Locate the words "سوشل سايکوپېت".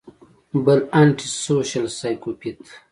1.45-2.61